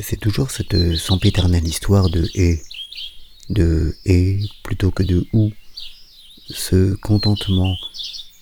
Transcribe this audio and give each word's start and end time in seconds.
c'est 0.00 0.20
toujours 0.20 0.50
cette 0.50 0.96
sempiternelle 0.96 1.66
histoire 1.66 2.08
de 2.10 2.28
et, 2.34 2.62
de 3.50 3.96
et 4.04 4.38
plutôt 4.62 4.90
que 4.90 5.02
de 5.02 5.26
ou, 5.32 5.52
ce 6.50 6.94
contentement, 6.96 7.76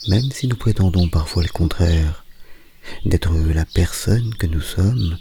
même 0.09 0.31
si 0.31 0.47
nous 0.47 0.57
prétendons 0.57 1.09
parfois 1.09 1.43
le 1.43 1.49
contraire, 1.49 2.25
d'être 3.05 3.33
la 3.35 3.65
personne 3.65 4.35
que 4.35 4.47
nous 4.47 4.61
sommes, 4.61 5.19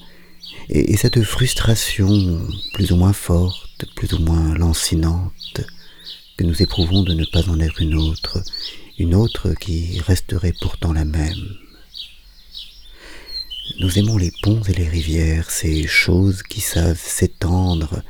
et, 0.70 0.96
cette 0.98 1.22
frustration 1.24 2.48
plus 2.74 2.92
ou 2.92 2.96
moins 2.96 3.14
forte, 3.14 3.86
plus 3.96 4.14
ou 4.14 4.20
moins 4.20 4.54
lancinante, 4.56 5.62
que 6.38 6.44
nous 6.44 6.62
éprouvons 6.62 7.04
de 7.04 7.14
ne 7.14 7.26
pas 7.26 7.48
en 7.50 7.60
être 7.60 7.82
une 7.82 7.96
autre, 7.96 8.44
une 8.98 9.16
autre 9.16 9.54
qui 9.54 10.00
resterait 10.02 10.54
pourtant 10.60 10.94
la 10.94 11.06
même. 11.06 11.65
Nous 13.78 14.00
aimons 14.00 14.18
les 14.18 14.32
ponts 14.42 14.62
et 14.70 14.74
les 14.74 14.88
rivières, 14.88 15.52
ces 15.52 15.86
choses 15.86 16.44
qui 16.44 16.62
savent 16.62 17.02
s'étendre, 17.02 18.02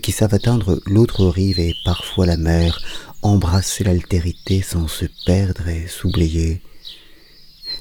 qui 0.00 0.12
savent 0.12 0.34
atteindre 0.34 0.80
l'autre 0.86 1.26
rive 1.26 1.58
et 1.58 1.74
parfois 1.84 2.26
la 2.26 2.36
mer, 2.36 2.80
embrasser 3.22 3.82
l'altérité 3.82 4.62
sans 4.62 4.86
se 4.86 5.06
perdre 5.26 5.66
et 5.66 5.88
s'oublier. 5.88 6.62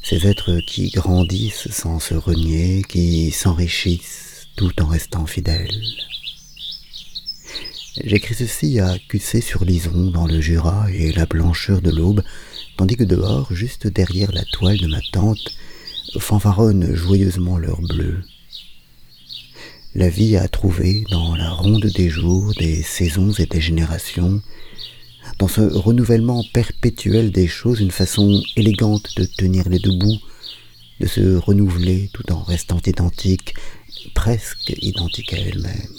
Ces 0.01 0.27
êtres 0.27 0.59
qui 0.65 0.89
grandissent 0.89 1.69
sans 1.69 1.99
se 1.99 2.15
renier, 2.15 2.81
qui 2.89 3.29
s'enrichissent 3.29 4.47
tout 4.55 4.81
en 4.81 4.87
restant 4.87 5.27
fidèles. 5.27 5.69
J'écris 8.03 8.33
ceci 8.33 8.79
à 8.79 8.97
Cussé 9.07 9.39
sur 9.39 9.65
Lison 9.65 10.09
dans 10.09 10.25
le 10.25 10.41
Jura 10.41 10.87
et 10.91 11.11
la 11.11 11.27
blancheur 11.27 11.79
de 11.83 11.91
l'aube, 11.91 12.23
tandis 12.75 12.97
que 12.97 13.03
dehors, 13.03 13.53
juste 13.53 13.85
derrière 13.85 14.31
la 14.31 14.45
toile 14.45 14.79
de 14.79 14.87
ma 14.87 14.99
tante, 15.11 15.55
fanfaronnent 16.19 16.93
joyeusement 16.93 17.57
leur 17.57 17.81
bleu. 17.81 18.21
La 19.95 20.09
vie 20.09 20.37
a 20.37 20.47
trouvé, 20.47 21.03
dans 21.11 21.35
la 21.35 21.51
ronde 21.51 21.85
des 21.85 22.09
jours, 22.09 22.53
des 22.55 22.81
saisons 22.81 23.31
et 23.33 23.45
des 23.45 23.61
générations, 23.61 24.41
dans 25.37 25.47
ce 25.47 25.61
renouvellement 25.61 26.43
perpétuel 26.53 27.31
des 27.31 27.47
choses, 27.47 27.79
une 27.79 27.91
façon 27.91 28.41
élégante 28.55 29.15
de 29.17 29.25
tenir 29.25 29.69
les 29.69 29.79
deux 29.79 29.95
bouts, 29.95 30.19
de 30.99 31.07
se 31.07 31.35
renouveler 31.35 32.09
tout 32.13 32.31
en 32.31 32.41
restant 32.41 32.79
identique, 32.85 33.53
presque 34.13 34.73
identique 34.81 35.33
à 35.33 35.37
elle-même. 35.37 35.89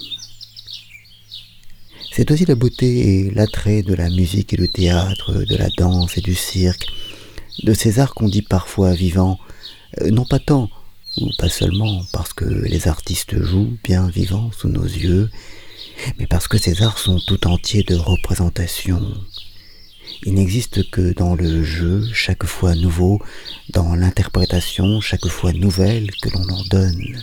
C'est 2.13 2.31
aussi 2.31 2.45
la 2.45 2.55
beauté 2.55 3.27
et 3.27 3.31
l'attrait 3.31 3.83
de 3.83 3.95
la 3.95 4.09
musique 4.09 4.55
et 4.55 4.57
du 4.57 4.69
théâtre, 4.69 5.45
de 5.45 5.57
la 5.57 5.69
danse 5.71 6.17
et 6.17 6.21
du 6.21 6.35
cirque, 6.35 6.87
de 7.63 7.75
ces 7.75 7.99
arts 7.99 8.15
qu'on 8.15 8.29
dit 8.29 8.43
parfois 8.43 8.93
vivants, 8.93 9.39
non 10.11 10.25
pas 10.25 10.39
tant, 10.39 10.71
ou 11.19 11.31
pas 11.39 11.49
seulement 11.49 12.03
parce 12.13 12.33
que 12.33 12.45
les 12.45 12.89
artistes 12.89 13.41
jouent 13.43 13.77
bien 13.85 14.09
vivants 14.09 14.51
sous 14.53 14.69
nos 14.69 14.85
yeux, 14.85 15.31
mais 16.19 16.27
parce 16.27 16.49
que 16.49 16.59
ces 16.59 16.83
arts 16.83 16.99
sont 16.99 17.21
tout 17.21 17.47
entiers 17.47 17.85
de 17.85 17.95
représentation. 17.95 19.01
Il 20.25 20.35
n'existe 20.35 20.91
que 20.91 21.13
dans 21.13 21.35
le 21.35 21.63
jeu, 21.63 22.05
chaque 22.13 22.45
fois 22.45 22.75
nouveau, 22.75 23.21
dans 23.71 23.95
l'interprétation, 23.95 25.01
chaque 25.01 25.27
fois 25.29 25.53
nouvelle 25.53 26.11
que 26.23 26.31
l'on 26.31 26.49
en 26.49 26.65
donne. 26.65 27.19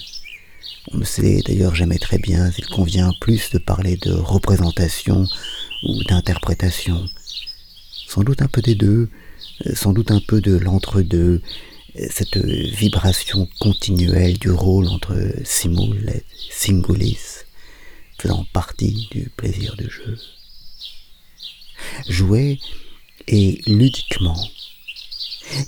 On 0.91 0.97
ne 0.97 1.03
sait 1.03 1.41
d'ailleurs 1.45 1.75
jamais 1.75 1.99
très 1.99 2.17
bien 2.17 2.51
s'il 2.51 2.65
convient 2.67 3.11
plus 3.19 3.51
de 3.51 3.59
parler 3.59 3.97
de 3.97 4.11
représentation 4.11 5.25
ou 5.83 6.03
d'interprétation. 6.03 7.07
Sans 8.07 8.23
doute 8.23 8.41
un 8.41 8.47
peu 8.47 8.61
des 8.61 8.75
deux, 8.75 9.09
sans 9.73 9.93
doute 9.93 10.11
un 10.11 10.19
peu 10.19 10.41
de 10.41 10.57
l'entre-deux, 10.57 11.41
cette 12.09 12.37
vibration 12.37 13.47
continuelle 13.59 14.37
du 14.37 14.51
rôle 14.51 14.87
entre 14.87 15.17
simul 15.43 16.09
et 16.09 16.23
singulis, 16.49 17.43
faisant 18.17 18.45
partie 18.53 19.07
du 19.11 19.29
plaisir 19.35 19.75
du 19.75 19.89
jeu. 19.89 20.17
Jouer 22.07 22.59
et 23.27 23.61
ludiquement. 23.65 24.47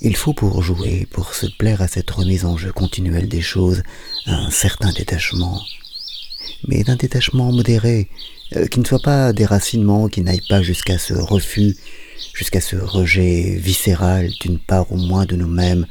Il 0.02 0.16
faut 0.16 0.34
pour 0.34 0.62
jouer, 0.62 1.08
pour 1.12 1.34
se 1.34 1.48
plaire 1.48 1.82
à 1.82 1.88
cette 1.88 2.10
remise 2.10 2.46
en 2.46 2.58
jeu 2.58 2.72
continuelle 2.72 3.28
des 3.28 3.42
choses, 3.42 3.84
un 4.26 4.50
certain 4.50 4.92
détachement, 4.94 5.62
mais 6.68 6.84
d'un 6.84 6.96
détachement 6.96 7.52
modéré, 7.52 8.10
euh, 8.56 8.68
qui 8.68 8.80
ne 8.80 8.86
soit 8.86 9.02
pas 9.02 9.34
déracinement, 9.34 10.08
qui 10.08 10.22
n'aille 10.22 10.46
pas 10.48 10.62
jusqu'à 10.62 10.98
ce 10.98 11.14
refus 11.14 11.76
jusqu'à 12.34 12.62
ce 12.62 12.76
rejet 12.76 13.56
viscéral 13.58 14.32
d'une 14.42 14.60
part 14.60 14.92
au 14.92 14.98
moins 14.98 15.26
de 15.26 15.36
nous-mêmes 15.36 15.86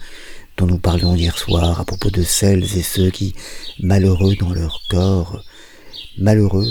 dont 0.57 0.67
nous 0.67 0.79
parlions 0.79 1.15
hier 1.15 1.39
soir 1.39 1.81
à 1.81 1.85
propos 1.85 2.11
de 2.11 2.23
celles 2.23 2.65
et 2.77 2.83
ceux 2.83 3.11
qui, 3.11 3.35
malheureux 3.81 4.35
dans 4.37 4.53
leur 4.53 4.83
corps, 4.91 5.43
malheureux 6.19 6.67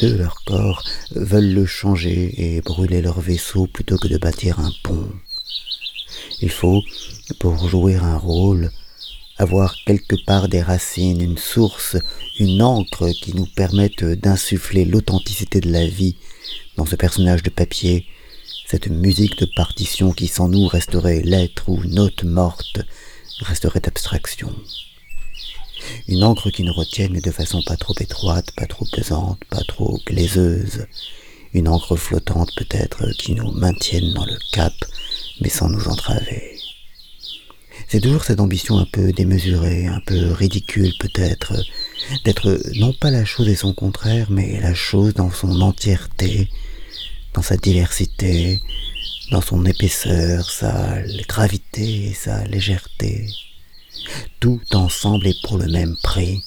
de 0.00 0.14
leur 0.14 0.44
corps, 0.44 0.84
veulent 1.12 1.52
le 1.52 1.66
changer 1.66 2.34
et 2.36 2.60
brûler 2.60 3.02
leur 3.02 3.20
vaisseau 3.20 3.66
plutôt 3.66 3.96
que 3.96 4.08
de 4.08 4.18
bâtir 4.18 4.60
un 4.60 4.70
pont. 4.84 5.08
Il 6.40 6.50
faut, 6.50 6.82
pour 7.40 7.68
jouer 7.68 7.96
un 7.96 8.16
rôle, 8.16 8.70
avoir 9.38 9.76
quelque 9.86 10.16
part 10.26 10.48
des 10.48 10.62
racines, 10.62 11.20
une 11.20 11.38
source, 11.38 11.96
une 12.38 12.60
encre 12.62 13.10
qui 13.10 13.34
nous 13.34 13.46
permette 13.46 14.04
d'insuffler 14.04 14.84
l'authenticité 14.84 15.60
de 15.60 15.70
la 15.70 15.86
vie 15.86 16.16
dans 16.76 16.86
ce 16.86 16.96
personnage 16.96 17.42
de 17.42 17.50
papier 17.50 18.06
cette 18.70 18.88
musique 18.88 19.38
de 19.38 19.46
partition 19.56 20.12
qui 20.12 20.26
sans 20.26 20.46
nous 20.46 20.66
resterait 20.66 21.22
lettre 21.22 21.70
ou 21.70 21.82
note 21.84 22.24
morte, 22.24 22.80
resterait 23.40 23.86
abstraction. 23.86 24.54
Une 26.06 26.22
encre 26.22 26.50
qui 26.50 26.64
nous 26.64 26.74
retienne 26.74 27.18
de 27.18 27.30
façon 27.30 27.62
pas 27.62 27.78
trop 27.78 27.94
étroite, 27.98 28.50
pas 28.52 28.66
trop 28.66 28.84
pesante, 28.92 29.40
pas 29.48 29.64
trop 29.66 29.98
glaiseuse. 30.06 30.86
Une 31.54 31.68
encre 31.68 31.96
flottante 31.96 32.54
peut-être 32.56 33.10
qui 33.12 33.32
nous 33.32 33.52
maintienne 33.52 34.12
dans 34.12 34.26
le 34.26 34.36
cap, 34.52 34.74
mais 35.40 35.48
sans 35.48 35.70
nous 35.70 35.88
entraver. 35.88 36.57
C'est 37.90 38.00
toujours 38.00 38.22
cette 38.22 38.40
ambition 38.40 38.78
un 38.78 38.84
peu 38.84 39.12
démesurée, 39.12 39.86
un 39.86 40.00
peu 40.00 40.32
ridicule 40.32 40.92
peut-être, 41.00 41.54
d'être 42.22 42.60
non 42.76 42.92
pas 42.92 43.10
la 43.10 43.24
chose 43.24 43.48
et 43.48 43.54
son 43.54 43.72
contraire, 43.72 44.26
mais 44.30 44.60
la 44.60 44.74
chose 44.74 45.14
dans 45.14 45.30
son 45.30 45.62
entièreté, 45.62 46.50
dans 47.32 47.40
sa 47.40 47.56
diversité, 47.56 48.60
dans 49.30 49.40
son 49.40 49.64
épaisseur, 49.64 50.50
sa 50.50 51.00
gravité 51.28 52.08
et 52.08 52.12
sa 52.12 52.44
légèreté. 52.44 53.30
Tout 54.38 54.60
ensemble 54.74 55.26
est 55.26 55.42
pour 55.42 55.56
le 55.56 55.68
même 55.68 55.96
prix. 56.02 56.42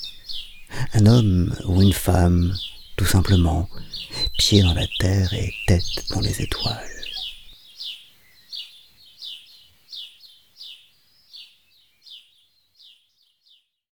Un 0.93 1.07
homme 1.07 1.55
ou 1.65 1.81
une 1.81 1.93
femme, 1.93 2.53
tout 2.97 3.05
simplement, 3.05 3.67
pied 4.37 4.61
dans 4.61 4.75
la 4.75 4.85
terre 4.99 5.33
et 5.33 5.51
tête 5.65 6.05
dans 6.11 6.21
les 6.21 6.39
étoiles. 6.39 7.00